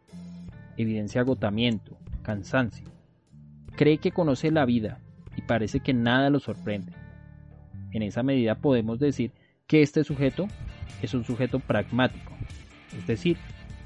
evidencia 0.77 1.21
agotamiento, 1.21 1.95
cansancio 2.23 2.93
cree 3.75 3.97
que 3.97 4.11
conoce 4.11 4.51
la 4.51 4.65
vida 4.65 4.99
y 5.35 5.41
parece 5.41 5.79
que 5.79 5.93
nada 5.93 6.29
lo 6.29 6.39
sorprende. 6.39 6.93
En 7.91 8.01
esa 8.01 8.23
medida 8.23 8.55
podemos 8.55 8.99
decir 8.99 9.31
que 9.67 9.81
este 9.81 10.03
sujeto 10.03 10.47
es 11.01 11.13
un 11.13 11.23
sujeto 11.23 11.59
pragmático, 11.59 12.33
es 12.97 13.05
decir, 13.07 13.37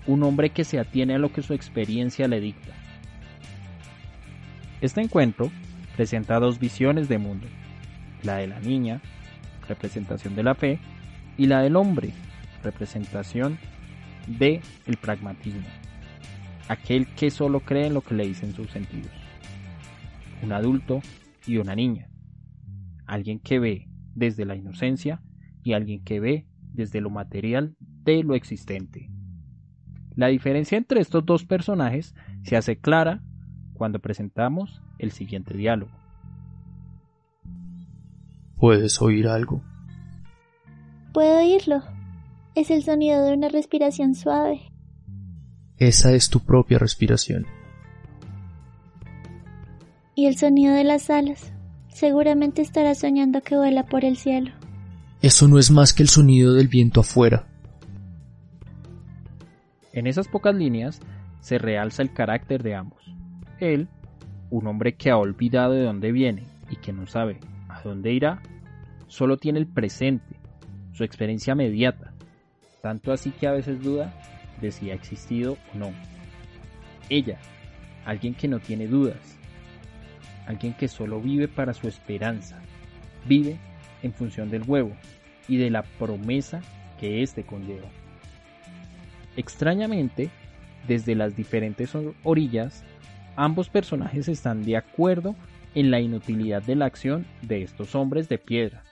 un 0.05 0.23
hombre 0.23 0.49
que 0.49 0.63
se 0.63 0.79
atiene 0.79 1.15
a 1.15 1.19
lo 1.19 1.31
que 1.31 1.41
su 1.41 1.53
experiencia 1.53 2.27
le 2.27 2.39
dicta. 2.39 2.73
Este 4.81 5.01
encuentro 5.01 5.51
presenta 5.95 6.39
dos 6.39 6.59
visiones 6.59 7.09
de 7.09 7.17
mundo, 7.17 7.47
la 8.23 8.37
de 8.37 8.47
la 8.47 8.59
niña, 8.59 9.01
representación 9.67 10.35
de 10.35 10.43
la 10.43 10.55
fe, 10.55 10.79
y 11.37 11.47
la 11.47 11.61
del 11.61 11.75
hombre, 11.75 12.11
representación 12.63 13.57
de 14.27 14.61
el 14.85 14.97
pragmatismo, 14.97 15.67
aquel 16.67 17.07
que 17.15 17.29
solo 17.29 17.59
cree 17.61 17.87
en 17.87 17.93
lo 17.93 18.01
que 18.01 18.15
le 18.15 18.25
dicen 18.25 18.53
sus 18.53 18.69
sentidos 18.71 19.11
un 20.41 20.51
adulto 20.51 21.01
y 21.45 21.57
una 21.57 21.75
niña. 21.75 22.09
Alguien 23.05 23.39
que 23.39 23.59
ve 23.59 23.87
desde 24.15 24.45
la 24.45 24.55
inocencia 24.55 25.21
y 25.67 25.73
alguien 25.73 26.03
que 26.03 26.19
ve 26.19 26.47
desde 26.73 27.01
lo 27.01 27.09
material 27.09 27.75
de 27.79 28.23
lo 28.23 28.35
existente. 28.35 29.09
La 30.15 30.27
diferencia 30.27 30.77
entre 30.77 31.01
estos 31.01 31.25
dos 31.25 31.45
personajes 31.45 32.15
se 32.43 32.57
hace 32.57 32.79
clara 32.79 33.23
cuando 33.73 33.99
presentamos 33.99 34.81
el 34.97 35.11
siguiente 35.11 35.55
diálogo. 35.55 35.91
¿Puedes 38.55 39.01
oír 39.01 39.27
algo? 39.27 39.61
Puedo 41.13 41.37
oírlo. 41.39 41.83
Es 42.55 42.71
el 42.71 42.83
sonido 42.83 43.23
de 43.23 43.33
una 43.33 43.49
respiración 43.49 44.15
suave. 44.15 44.71
Esa 45.77 46.13
es 46.13 46.29
tu 46.29 46.39
propia 46.39 46.79
respiración 46.79 47.45
y 50.17 50.25
el 50.25 50.35
sonido 50.35 50.73
de 50.73 50.83
las 50.83 51.11
alas. 51.11 51.53
Seguramente 51.89 52.63
estará 52.63 52.95
soñando 52.95 53.41
que 53.41 53.55
vuela 53.55 53.85
por 53.85 54.03
el 54.03 54.17
cielo. 54.17 54.51
Eso 55.21 55.47
no 55.47 55.57
es 55.57 55.71
más 55.71 55.93
que 55.93 56.03
el 56.03 56.09
sonido 56.09 56.53
del 56.53 56.67
viento 56.67 57.01
afuera. 57.01 57.47
En 59.91 60.05
esas 60.05 60.27
pocas 60.27 60.53
líneas 60.53 60.99
se 61.39 61.57
realza 61.57 62.03
el 62.03 62.13
carácter 62.13 62.61
de 62.61 62.75
ambos. 62.75 63.03
Él, 63.59 63.87
un 64.51 64.67
hombre 64.67 64.95
que 64.95 65.09
ha 65.09 65.17
olvidado 65.17 65.73
de 65.73 65.83
dónde 65.83 66.11
viene 66.11 66.43
y 66.69 66.75
que 66.75 66.93
no 66.93 67.07
sabe 67.07 67.39
a 67.67 67.81
dónde 67.81 68.13
irá, 68.13 68.43
solo 69.07 69.37
tiene 69.37 69.57
el 69.57 69.65
presente, 69.65 70.35
su 70.93 71.03
experiencia 71.03 71.55
mediata, 71.55 72.13
tanto 72.83 73.11
así 73.11 73.31
que 73.31 73.47
a 73.47 73.53
veces 73.53 73.81
duda 73.81 74.13
de 74.61 74.71
si 74.71 74.91
ha 74.91 74.93
existido 74.93 75.57
o 75.73 75.77
no. 75.79 75.91
Ella, 77.09 77.39
alguien 78.05 78.35
que 78.35 78.47
no 78.47 78.59
tiene 78.59 78.85
dudas, 78.85 79.39
alguien 80.45 80.75
que 80.75 80.87
solo 80.87 81.19
vive 81.19 81.47
para 81.47 81.73
su 81.73 81.87
esperanza, 81.87 82.59
vive 83.25 83.57
en 84.03 84.13
función 84.13 84.49
del 84.49 84.63
huevo 84.63 84.95
y 85.47 85.57
de 85.57 85.69
la 85.69 85.83
promesa 85.83 86.61
que 86.99 87.23
éste 87.23 87.43
conlleva. 87.43 87.87
Extrañamente, 89.35 90.29
desde 90.87 91.15
las 91.15 91.35
diferentes 91.35 91.93
orillas, 92.23 92.83
ambos 93.35 93.69
personajes 93.69 94.27
están 94.27 94.63
de 94.63 94.77
acuerdo 94.77 95.35
en 95.75 95.91
la 95.91 95.99
inutilidad 95.99 96.63
de 96.63 96.75
la 96.75 96.85
acción 96.85 97.25
de 97.43 97.61
estos 97.61 97.93
hombres 97.93 98.29
de 98.29 98.39
piedra. 98.39 98.83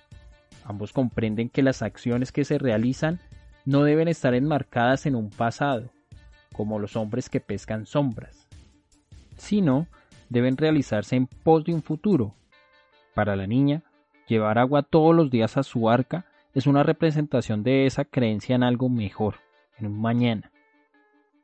Ambos 0.64 0.94
comprenden 0.94 1.50
que 1.50 1.64
las 1.64 1.82
acciones 1.82 2.32
que 2.32 2.46
se 2.46 2.58
realizan 2.58 3.20
no 3.66 3.84
deben 3.84 4.08
estar 4.08 4.36
enmarcadas 4.36 5.06
en 5.06 5.16
un 5.16 5.30
pasado, 5.30 5.92
como 6.54 6.80
los 6.80 6.96
hombres 6.96 7.30
que 7.30 7.40
pescan 7.40 7.86
sombras, 7.86 8.48
sino 9.38 9.88
deben 10.30 10.58
realizarse 10.58 11.16
en 11.16 11.28
pos 11.28 11.66
de 11.66 11.74
un 11.74 11.82
futuro. 11.82 12.36
Para 13.14 13.36
la 13.36 13.48
niña, 13.48 13.84
llevar 14.28 14.58
agua 14.58 14.84
todos 14.84 15.16
los 15.16 15.30
días 15.30 15.58
a 15.58 15.64
su 15.64 15.90
arca 15.90 16.26
es 16.54 16.68
una 16.68 16.84
representación 16.84 17.64
de 17.64 17.86
esa 17.86 18.06
creencia 18.06 18.56
en 18.56 18.64
algo 18.64 18.90
mejor, 18.90 19.36
en 19.78 19.88
un 19.88 20.00
mañana, 20.00 20.52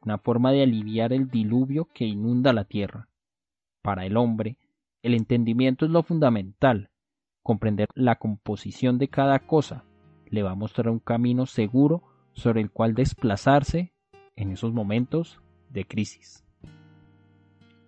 una 0.01 0.17
forma 0.17 0.51
de 0.51 0.63
aliviar 0.63 1.13
el 1.13 1.29
diluvio 1.29 1.89
que 1.93 2.05
inunda 2.05 2.53
la 2.53 2.63
tierra. 2.63 3.07
Para 3.81 4.05
el 4.05 4.17
hombre, 4.17 4.57
el 5.03 5.13
entendimiento 5.13 5.85
es 5.85 5.91
lo 5.91 6.03
fundamental, 6.03 6.89
comprender 7.43 7.89
la 7.93 8.15
composición 8.15 8.97
de 8.97 9.09
cada 9.09 9.39
cosa, 9.39 9.83
le 10.27 10.43
va 10.43 10.51
a 10.51 10.55
mostrar 10.55 10.89
un 10.89 11.00
camino 11.00 11.45
seguro 11.45 12.03
sobre 12.33 12.61
el 12.61 12.71
cual 12.71 12.95
desplazarse 12.95 13.93
en 14.35 14.51
esos 14.51 14.73
momentos 14.73 15.41
de 15.69 15.85
crisis. 15.85 16.45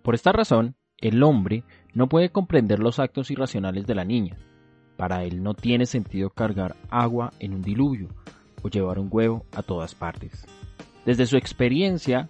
Por 0.02 0.14
esta 0.14 0.32
razón, 0.32 0.76
el 0.98 1.22
hombre 1.22 1.64
no 1.94 2.08
puede 2.08 2.30
comprender 2.30 2.78
los 2.78 2.98
actos 2.98 3.30
irracionales 3.30 3.86
de 3.86 3.94
la 3.94 4.04
niña. 4.04 4.36
Para 4.96 5.24
él 5.24 5.42
no 5.42 5.54
tiene 5.54 5.86
sentido 5.86 6.30
cargar 6.30 6.76
agua 6.90 7.32
en 7.40 7.54
un 7.54 7.62
diluvio 7.62 8.08
o 8.62 8.68
llevar 8.68 8.98
un 8.98 9.08
huevo 9.10 9.44
a 9.52 9.62
todas 9.62 9.94
partes. 9.94 10.46
Desde 11.04 11.26
su 11.26 11.36
experiencia, 11.36 12.28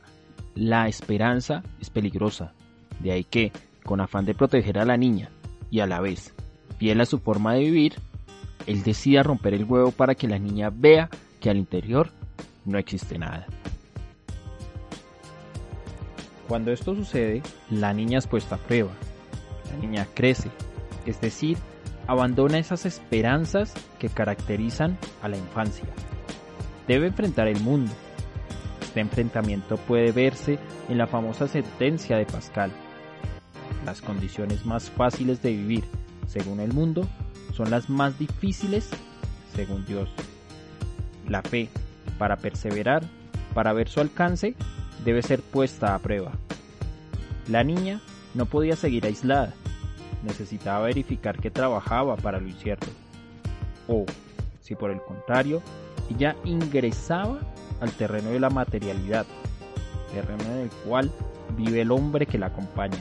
la 0.55 0.89
esperanza 0.89 1.63
es 1.81 1.91
peligrosa. 1.91 2.53
De 3.01 3.13
ahí 3.13 3.25
que, 3.25 3.53
con 3.85 4.01
afán 4.01 4.25
de 4.25 4.35
proteger 4.35 4.79
a 4.79 4.85
la 4.85 4.97
niña 4.97 5.31
y 5.71 5.81
a 5.81 5.87
la 5.87 6.01
vez 6.01 6.35
fiel 6.79 7.01
a 7.01 7.07
su 7.07 7.19
forma 7.19 7.55
de 7.55 7.61
vivir, 7.61 7.95
él 8.67 8.83
decida 8.83 9.23
romper 9.23 9.55
el 9.55 9.65
huevo 9.65 9.91
para 9.91 10.15
que 10.15 10.27
la 10.27 10.39
niña 10.39 10.71
vea 10.71 11.09
que 11.41 11.51
al 11.51 11.57
interior 11.57 12.11
no 12.65 12.79
existe 12.79 13.19
nada. 13.19 13.47
Cuando 16.49 16.73
esto 16.73 16.95
sucede, 16.95 17.43
la 17.71 17.93
niña 17.93 18.19
es 18.19 18.27
puesta 18.27 18.57
a 18.57 18.59
prueba. 18.59 18.91
La 19.71 19.79
niña 19.79 20.07
crece, 20.15 20.51
es 21.07 21.21
decir, 21.21 21.59
abandona 22.07 22.59
esas 22.59 22.87
esperanzas 22.87 23.73
que 23.99 24.09
caracterizan 24.09 24.99
a 25.23 25.29
la 25.29 25.37
infancia. 25.37 25.87
Debe 26.87 27.09
enfrentar 27.09 27.49
el 27.49 27.61
mundo. 27.61 27.93
Este 28.83 29.01
enfrentamiento 29.01 29.77
puede 29.77 30.13
verse 30.13 30.59
en 30.89 30.99
la 30.99 31.07
famosa 31.07 31.49
sentencia 31.49 32.17
de 32.17 32.27
Pascal. 32.27 32.71
Las 33.85 34.03
condiciones 34.03 34.65
más 34.65 34.91
fáciles 34.91 35.43
de 35.43 35.51
vivir, 35.51 35.85
según 36.27 36.61
el 36.61 36.73
mundo, 36.73 37.09
son 37.53 37.71
las 37.71 37.89
más 37.89 38.19
difíciles, 38.19 38.91
según 39.55 39.85
Dios. 39.87 40.11
La 41.29 41.43
fe, 41.43 41.69
para 42.19 42.37
perseverar, 42.37 43.03
para 43.55 43.73
ver 43.73 43.89
su 43.89 44.01
alcance, 44.01 44.55
debe 45.05 45.23
ser 45.23 45.41
puesta 45.41 45.95
a 45.95 45.99
prueba. 45.99 46.33
La 47.49 47.65
niña 47.65 48.01
no 48.35 48.47
podía 48.47 48.77
seguir 48.77 49.07
aislada, 49.07 49.55
necesitaba 50.25 50.87
verificar 50.87 51.39
que 51.39 51.51
trabajaba 51.51 52.17
para 52.17 52.41
lo 52.41 52.49
incierto. 52.49 52.87
O, 53.89 54.05
si 54.61 54.75
por 54.75 54.91
el 54.91 55.01
contrario, 55.03 55.63
ella 56.11 56.37
ingresaba 56.45 57.39
al 57.81 57.93
terreno 57.93 58.31
de 58.31 58.41
la 58.41 58.51
materialidad, 58.51 59.27
terreno 60.13 60.45
en 60.45 60.61
el 60.61 60.71
cual 60.87 61.11
vive 61.57 61.83
el 61.83 61.91
hombre 61.91 62.27
que 62.27 62.39
la 62.39 62.47
acompaña. 62.47 62.99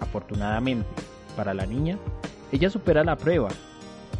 Afortunadamente, 0.00 0.88
para 1.36 1.54
la 1.54 1.66
niña, 1.66 1.98
ella 2.52 2.70
supera 2.70 3.04
la 3.04 3.16
prueba. 3.16 3.48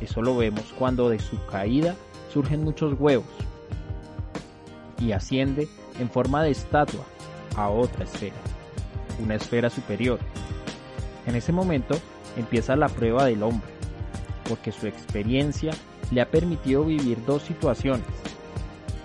Eso 0.01 0.21
lo 0.21 0.37
vemos 0.37 0.75
cuando 0.79 1.09
de 1.09 1.19
su 1.19 1.45
caída 1.47 1.95
surgen 2.33 2.65
muchos 2.65 2.99
huevos 2.99 3.27
y 4.99 5.13
asciende 5.13 5.69
en 5.99 6.11
forma 6.11 6.43
de 6.43 6.51
estatua 6.51 7.05
a 7.57 7.69
otra 7.69 8.05
esfera, 8.05 8.37
una 9.23 9.37
esfera 9.37 9.71
superior. 9.71 10.19
En 11.27 11.35
ese 11.35 11.53
momento 11.53 11.97
empieza 12.37 12.77
la 12.77 12.89
prueba 12.89 13.25
del 13.25 13.43
hombre, 13.43 13.69
porque 14.49 14.73
su 14.73 14.87
experiencia 14.87 15.73
le 16.11 16.21
ha 16.21 16.31
permitido 16.31 16.85
vivir 16.85 17.25
dos 17.27 17.43
situaciones. 17.43 18.07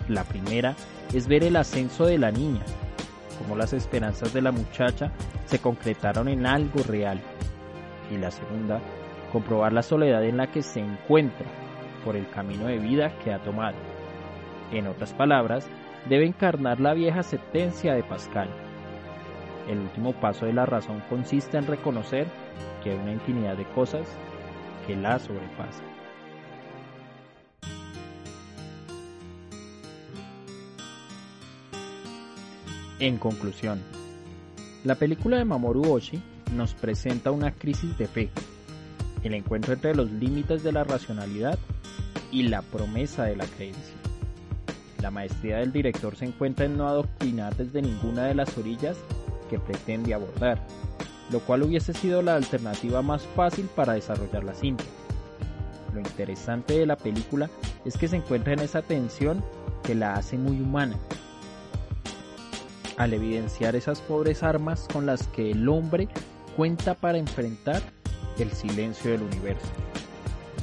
La 0.08 0.24
primera 0.24 0.76
es 1.14 1.28
ver 1.28 1.44
el 1.44 1.56
ascenso 1.56 2.06
de 2.06 2.18
la 2.18 2.32
niña, 2.32 2.62
cómo 3.40 3.56
las 3.56 3.74
esperanzas 3.74 4.34
de 4.34 4.42
la 4.42 4.52
muchacha 4.52 5.12
se 5.46 5.60
concretaron 5.60 6.28
en 6.28 6.46
algo 6.46 6.84
real. 6.84 7.20
Y 8.12 8.18
la 8.18 8.30
segunda, 8.30 8.80
comprobar 9.32 9.74
la 9.74 9.82
soledad 9.82 10.24
en 10.24 10.38
la 10.38 10.52
que 10.52 10.62
se 10.62 10.80
encuentra 10.80 11.48
por 12.06 12.16
el 12.16 12.30
camino 12.30 12.68
de 12.68 12.78
vida 12.78 13.18
que 13.24 13.34
ha 13.34 13.40
tomado. 13.40 13.78
En 14.72 14.88
otras 14.88 15.14
palabras, 15.14 15.68
debe 16.10 16.26
encarnar 16.26 16.80
la 16.80 16.94
vieja 16.94 17.24
sentencia 17.24 17.94
de 17.94 18.04
Pascal. 18.04 18.50
El 19.68 19.80
último 19.80 20.14
paso 20.14 20.46
de 20.46 20.54
la 20.54 20.66
razón 20.66 21.02
consiste 21.10 21.58
en 21.58 21.68
reconocer 21.68 22.28
que 22.84 22.92
hay 22.92 22.98
una 22.98 23.14
infinidad 23.14 23.56
de 23.58 23.66
cosas 23.66 24.08
que 24.88 24.96
la 24.96 25.20
sobrepasan. 25.20 25.92
En 33.00 33.18
conclusión, 33.18 33.82
la 34.84 34.96
película 34.96 35.38
de 35.38 35.46
Mamoru 35.46 35.92
Oshii 35.92 36.22
nos 36.56 36.76
presenta 36.76 37.32
una 37.32 37.52
crisis 37.52 37.98
de 37.98 38.08
fe, 38.08 38.30
el 39.24 39.34
encuentro 39.34 39.74
entre 39.74 39.96
los 39.96 40.12
límites 40.12 40.64
de 40.64 40.72
la 40.72 40.84
racionalidad 40.84 41.58
y 42.32 42.44
la 42.44 42.62
promesa 42.62 43.24
de 43.24 43.36
la 43.36 43.46
creencia. 43.46 43.96
La 45.02 45.10
maestría 45.10 45.58
del 45.58 45.72
director 45.72 46.16
se 46.16 46.26
encuentra 46.26 46.66
en 46.66 46.78
no 46.78 46.88
adoctrinar 46.88 47.56
desde 47.56 47.82
ninguna 47.82 48.26
de 48.26 48.36
las 48.36 48.56
orillas 48.58 48.98
que 49.52 49.60
pretende 49.60 50.14
abordar, 50.14 50.66
lo 51.30 51.42
cual 51.42 51.64
hubiese 51.64 51.94
sido 51.94 52.22
la 52.22 52.36
alternativa 52.36 53.02
más 53.02 53.24
fácil 53.36 53.66
para 53.76 53.94
desarrollar 53.94 54.46
la 54.46 54.54
cinta. 54.54 54.86
Lo 55.94 56.00
interesante 56.00 56.80
de 56.80 56.86
la 56.86 56.96
película 56.96 57.50
es 57.84 57.98
que 57.98 58.08
se 58.08 58.16
encuentra 58.16 58.54
en 58.54 58.60
esa 58.60 58.82
tensión 58.82 59.44
que 59.84 59.94
la 59.94 60.14
hace 60.14 60.38
muy 60.38 60.62
humana, 60.62 60.98
al 62.96 63.14
evidenciar 63.14 63.76
esas 63.76 64.00
pobres 64.00 64.42
armas 64.42 64.88
con 64.92 65.06
las 65.06 65.28
que 65.28 65.52
el 65.52 65.68
hombre 65.68 66.08
cuenta 66.56 66.94
para 66.96 67.18
enfrentar 67.18 67.82
el 68.38 68.52
silencio 68.52 69.12
del 69.12 69.24
universo, 69.24 69.68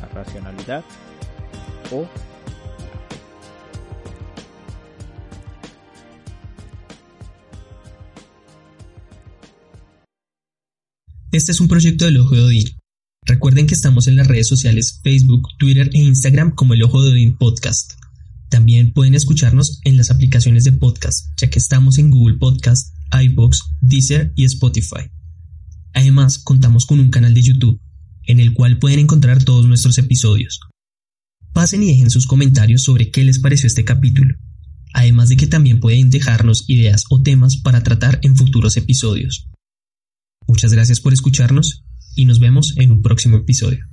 la 0.01 0.09
racionalidad 0.09 0.83
o 1.93 2.07
Este 11.31 11.53
es 11.53 11.61
un 11.61 11.69
proyecto 11.69 12.07
del 12.07 12.17
Ojo 12.17 12.35
de 12.35 12.41
Odín. 12.41 12.71
Recuerden 13.27 13.67
que 13.67 13.75
estamos 13.75 14.07
en 14.07 14.17
las 14.17 14.29
redes 14.29 14.49
sociales 14.49 15.01
Facebook, 15.05 15.47
Twitter 15.59 15.91
e 15.93 15.99
Instagram 15.99 16.55
como 16.55 16.73
el 16.73 16.83
Ojo 16.83 17.03
de 17.03 17.11
Odín 17.11 17.37
Podcast. 17.37 17.93
También 18.49 18.95
pueden 18.95 19.15
escucharnos 19.15 19.83
en 19.85 19.99
las 19.99 20.11
aplicaciones 20.11 20.65
de 20.65 20.73
podcast, 20.73 21.39
ya 21.39 21.51
que 21.51 21.59
estamos 21.59 21.99
en 21.99 22.11
Google 22.11 22.39
Podcast, 22.39 22.95
iBox, 23.13 23.61
Deezer 23.83 24.33
y 24.37 24.47
Spotify. 24.47 25.11
Además, 25.93 26.39
contamos 26.39 26.87
con 26.87 26.99
un 26.99 27.11
canal 27.11 27.35
de 27.35 27.43
YouTube, 27.43 27.79
en 28.25 28.41
el 28.41 28.55
cual 28.55 28.79
pueden 28.79 29.01
encontrar 29.01 29.45
todos 29.45 29.67
nuestros 29.67 29.99
episodios. 29.99 30.61
Pasen 31.53 31.83
y 31.83 31.89
dejen 31.89 32.09
sus 32.09 32.27
comentarios 32.27 32.85
sobre 32.85 33.11
qué 33.11 33.23
les 33.23 33.39
pareció 33.39 33.67
este 33.67 33.85
capítulo, 33.85 34.35
además 34.95 35.29
de 35.29 35.37
que 35.37 35.47
también 35.47 35.79
pueden 35.79 36.09
dejarnos 36.09 36.65
ideas 36.69 37.05
o 37.11 37.21
temas 37.21 37.59
para 37.59 37.83
tratar 37.83 38.19
en 38.23 38.35
futuros 38.35 38.79
episodios. 38.79 39.47
Muchas 40.49 40.73
gracias 40.73 41.01
por 41.01 41.13
escucharnos 41.13 41.85
y 42.17 42.25
nos 42.25 42.41
vemos 42.41 42.75
en 42.79 42.91
un 42.91 43.03
próximo 43.03 43.37
episodio. 43.37 43.85